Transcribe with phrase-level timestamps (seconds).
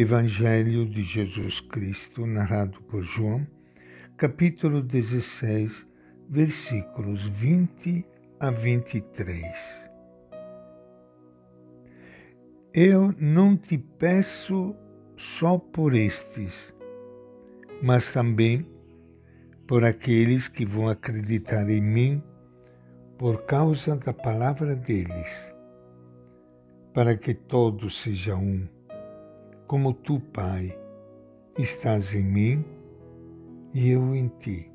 [0.00, 3.44] Evangelho de Jesus Cristo, narrado por João,
[4.16, 5.84] capítulo 16,
[6.28, 8.06] versículos 20
[8.38, 9.90] a 23.
[12.72, 14.72] Eu não te peço
[15.16, 16.72] só por estes,
[17.82, 18.64] mas também
[19.66, 22.22] por aqueles que vão acreditar em mim
[23.18, 25.52] por causa da palavra deles,
[26.94, 28.77] para que todos sejam um
[29.68, 30.74] como tu, Pai,
[31.58, 32.64] estás em mim
[33.74, 34.72] e eu em ti.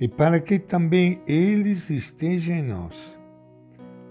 [0.00, 3.18] E para que também eles estejam em nós,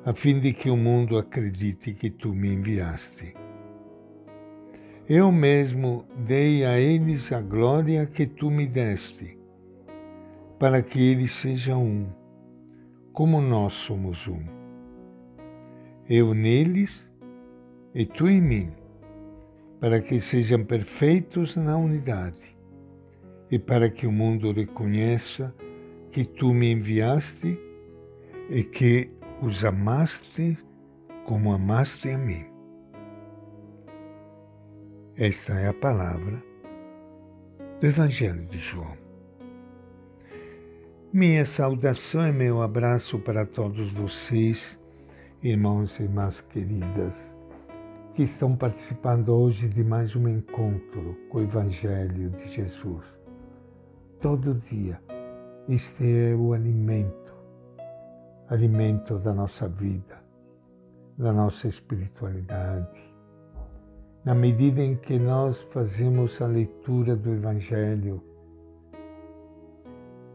[0.03, 3.33] a fim de que o mundo acredite que tu me enviaste.
[5.07, 9.39] Eu mesmo dei a eles a glória que tu me deste,
[10.59, 12.07] para que eles sejam um,
[13.13, 14.43] como nós somos um.
[16.09, 17.09] Eu neles
[17.95, 18.86] e tu em mim
[19.80, 22.58] para que sejam perfeitos na unidade
[23.50, 25.53] e para que o mundo reconheça
[26.11, 27.59] que tu me enviaste
[28.50, 29.11] e que
[29.42, 30.58] os amaste
[31.25, 32.45] como amaste a mim.
[35.16, 36.44] Esta é a palavra
[37.80, 38.97] do Evangelho de João.
[41.14, 44.80] Minha saudação e meu abraço para todos vocês,
[45.41, 47.36] irmãos e irmãs queridas
[48.17, 53.05] que estão participando hoje de mais um encontro com o Evangelho de Jesus.
[54.19, 54.99] Todo dia,
[55.69, 57.35] este é o alimento,
[58.49, 60.17] alimento da nossa vida,
[61.15, 62.99] da nossa espiritualidade.
[64.25, 68.19] Na medida em que nós fazemos a leitura do Evangelho,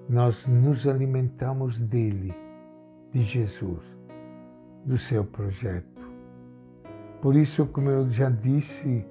[0.09, 2.33] nós nos alimentamos dele,
[3.11, 3.83] de Jesus,
[4.85, 5.92] do seu projeto
[7.23, 9.07] por isso, como eu já disse,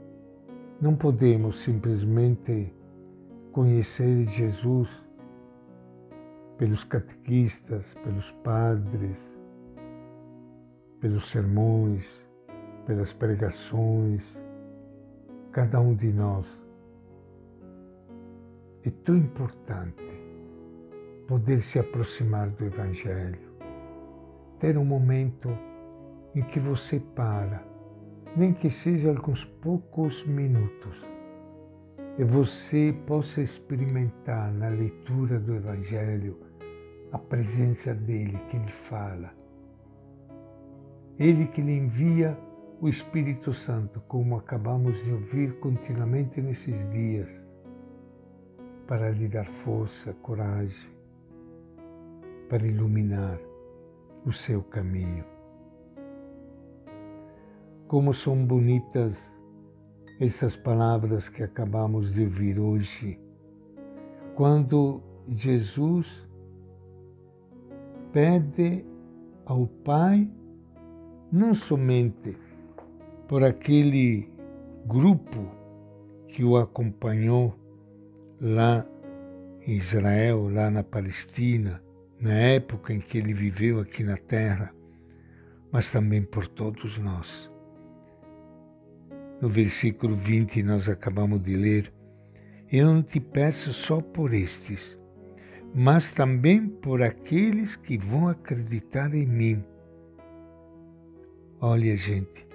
[0.81, 2.75] não podemos simplesmente
[3.53, 4.89] conhecer Jesus
[6.57, 9.17] pelos catequistas, pelos padres,
[10.99, 12.05] pelos sermões,
[12.85, 14.37] pelas pregações,
[15.53, 16.45] cada um de nós.
[18.83, 20.03] É tão importante
[21.29, 23.39] poder se aproximar do Evangelho,
[24.59, 25.47] ter um momento
[26.35, 27.70] em que você para
[28.35, 31.01] nem que seja alguns poucos minutos,
[32.17, 36.39] e você possa experimentar na leitura do Evangelho
[37.11, 39.33] a presença dele que lhe fala.
[41.19, 42.37] Ele que lhe envia
[42.79, 47.29] o Espírito Santo, como acabamos de ouvir continuamente nesses dias,
[48.87, 50.89] para lhe dar força, coragem,
[52.49, 53.39] para iluminar
[54.25, 55.23] o seu caminho.
[57.91, 59.19] Como são bonitas
[60.17, 63.19] essas palavras que acabamos de ouvir hoje,
[64.33, 66.25] quando Jesus
[68.13, 68.85] pede
[69.45, 70.31] ao Pai
[71.29, 72.37] não somente
[73.27, 74.31] por aquele
[74.85, 75.45] grupo
[76.29, 77.53] que o acompanhou
[78.39, 78.87] lá
[79.67, 81.83] em Israel, lá na Palestina,
[82.21, 84.73] na época em que ele viveu aqui na terra,
[85.73, 87.50] mas também por todos nós
[89.41, 91.91] no versículo 20 nós acabamos de ler,
[92.71, 94.97] eu não te peço só por estes,
[95.73, 99.65] mas também por aqueles que vão acreditar em mim.
[101.59, 102.47] Olha, gente,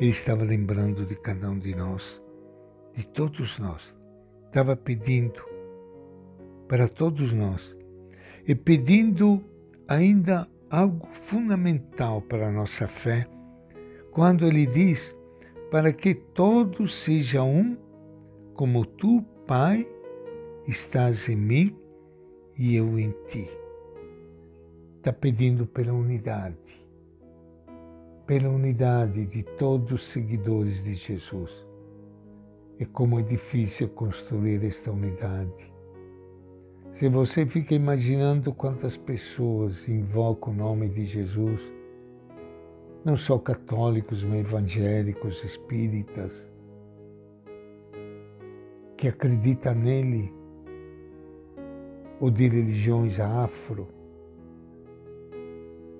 [0.00, 2.20] ele estava lembrando de cada um de nós,
[2.94, 3.94] de todos nós.
[4.46, 5.40] Estava pedindo
[6.68, 7.76] para todos nós
[8.46, 9.42] e pedindo
[9.88, 13.26] ainda algo fundamental para a nossa fé,
[14.10, 15.14] quando ele diz
[15.74, 17.76] para que todos sejam um,
[18.54, 19.84] como tu, Pai,
[20.68, 21.76] estás em mim
[22.56, 23.50] e eu em ti.
[24.98, 26.86] Está pedindo pela unidade,
[28.24, 31.66] pela unidade de todos os seguidores de Jesus.
[32.78, 35.74] E como é difícil construir esta unidade.
[36.92, 41.60] Se você fica imaginando quantas pessoas invocam o nome de Jesus,
[43.04, 46.50] não só católicos, mas evangélicos, espíritas,
[48.96, 50.32] que acreditam nele,
[52.18, 53.86] ou de religiões afro,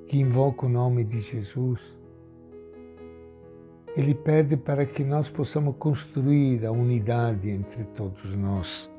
[0.07, 1.81] que invocam o nome de Jesus.
[3.95, 8.91] Ele pede para que nós possamos construir a unidade entre todos nós,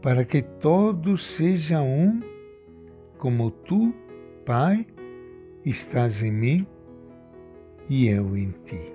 [0.00, 2.20] para que todos sejam um,
[3.18, 3.92] como tu,
[4.44, 4.86] Pai,
[5.64, 6.66] estás em mim
[7.92, 8.90] e eu em ti.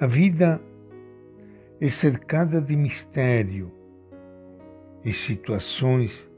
[0.00, 0.58] A vida
[1.78, 3.70] é cercada de mistério
[5.04, 6.30] e situações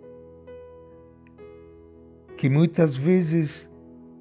[2.37, 3.71] que muitas vezes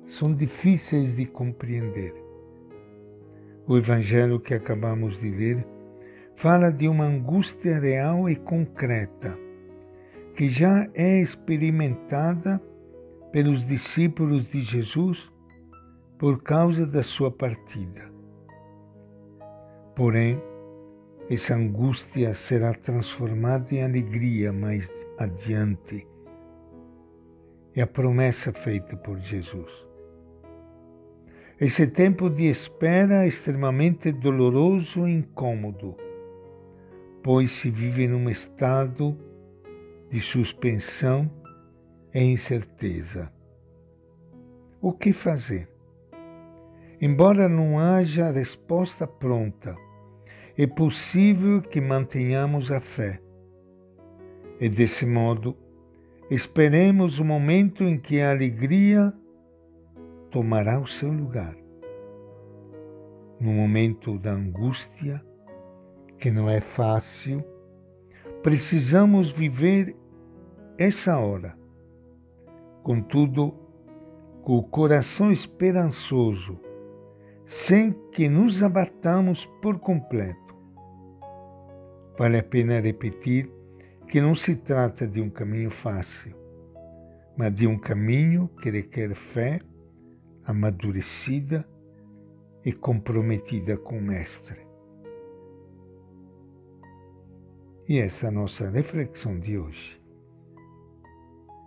[0.05, 2.13] são difíceis de compreender.
[3.67, 5.65] O Evangelho que acabamos de ler
[6.35, 9.35] fala de uma angústia real e concreta
[10.35, 12.61] que já é experimentada
[13.31, 15.31] pelos discípulos de Jesus
[16.19, 18.11] por causa da sua partida.
[19.95, 20.37] Porém,
[21.29, 26.05] essa angústia será transformada em alegria mais adiante.
[27.73, 29.87] É a promessa feita por Jesus.
[31.57, 35.95] Esse tempo de espera é extremamente doloroso e incômodo,
[37.23, 39.17] pois se vive num estado
[40.09, 41.31] de suspensão
[42.13, 43.31] e incerteza.
[44.81, 45.78] O que fazer?
[47.01, 49.73] Embora não haja resposta pronta,
[50.57, 53.21] é possível que mantenhamos a fé.
[54.59, 55.55] E desse modo,
[56.29, 59.13] esperemos o momento em que a alegria
[60.29, 61.55] tomará o seu lugar.
[63.39, 65.23] No momento da angústia,
[66.17, 67.41] que não é fácil,
[68.43, 69.95] precisamos viver
[70.77, 71.57] essa hora.
[72.83, 73.53] Contudo,
[74.41, 76.59] com o coração esperançoso,
[77.51, 80.55] sem que nos abatamos por completo
[82.15, 83.51] Vale a pena repetir
[84.07, 86.35] que não se trata de um caminho fácil,
[87.35, 89.61] mas de um caminho que requer fé
[90.45, 91.67] amadurecida
[92.63, 94.67] e comprometida com o Mestre.
[97.87, 99.99] E esta é a nossa reflexão de hoje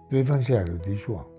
[0.08, 1.31] do Evangelho de João.